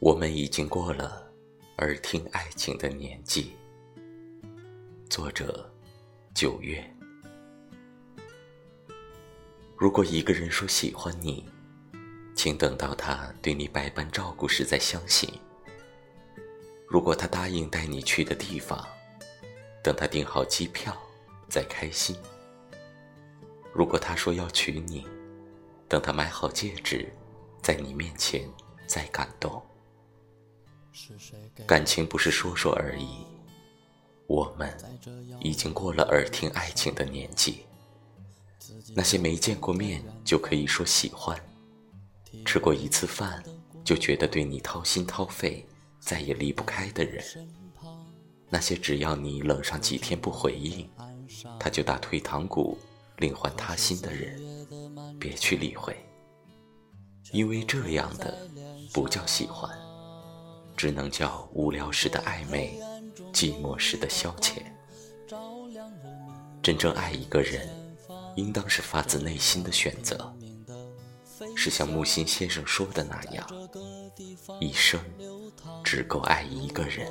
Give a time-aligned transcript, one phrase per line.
[0.00, 1.32] 我们已经过了
[1.78, 3.52] 耳听爱情的年纪。
[5.08, 5.72] 作者：
[6.34, 6.84] 九月。
[9.76, 11.48] 如果一个人说喜欢你，
[12.34, 15.30] 请等到他对你百般照顾时再相信；
[16.86, 18.84] 如果他答应带你去的地方，
[19.82, 20.94] 等他订好机票
[21.48, 22.16] 再开心；
[23.72, 25.06] 如果他说要娶你，
[25.88, 27.10] 等他买好戒指，
[27.62, 28.46] 在你面前
[28.86, 29.62] 再感动。
[31.66, 33.26] 感情不是说说而已，
[34.26, 34.72] 我们
[35.40, 37.64] 已经过了耳听爱情的年纪。
[38.94, 41.38] 那些没见过面就可以说喜欢，
[42.44, 43.42] 吃过一次饭
[43.84, 45.66] 就觉得对你掏心掏肺，
[46.00, 47.22] 再也离不开的人；
[48.48, 50.88] 那些只要你冷上几天不回应，
[51.58, 52.78] 他就打退堂鼓
[53.18, 55.96] 另换他心的人，别去理会，
[57.32, 58.48] 因为这样的
[58.92, 59.83] 不叫喜欢。
[60.76, 62.78] 只能叫无聊时的暧昧，
[63.32, 64.62] 寂寞时的消遣。
[66.62, 67.68] 真正爱一个人，
[68.36, 70.34] 应当是发自内心的选择，
[71.54, 73.46] 是像木心先生说的那样，
[74.60, 75.00] 一生
[75.82, 77.10] 只够爱一个人。